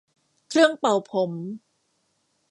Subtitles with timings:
[0.49, 1.31] เครื่องเป่าผม